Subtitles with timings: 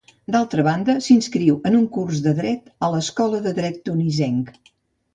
[0.35, 4.53] D'altra banda, s'inscriu en un curs de dret a l'Escola de Dret Tunisenc.